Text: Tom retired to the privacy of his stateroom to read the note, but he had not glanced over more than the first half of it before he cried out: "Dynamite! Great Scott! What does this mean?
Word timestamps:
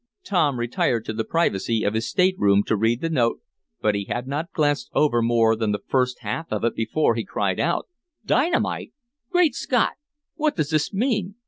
Tom 0.23 0.57
retired 0.57 1.05
to 1.05 1.13
the 1.13 1.23
privacy 1.23 1.83
of 1.83 1.93
his 1.93 2.09
stateroom 2.09 2.63
to 2.63 2.75
read 2.75 3.01
the 3.01 3.07
note, 3.11 3.39
but 3.81 3.93
he 3.93 4.05
had 4.05 4.25
not 4.27 4.51
glanced 4.51 4.89
over 4.95 5.21
more 5.21 5.55
than 5.55 5.73
the 5.73 5.83
first 5.87 6.21
half 6.21 6.51
of 6.51 6.63
it 6.63 6.73
before 6.73 7.13
he 7.13 7.23
cried 7.23 7.59
out: 7.59 7.87
"Dynamite! 8.25 8.93
Great 9.29 9.53
Scott! 9.53 9.93
What 10.33 10.55
does 10.55 10.71
this 10.71 10.91
mean? 10.91 11.35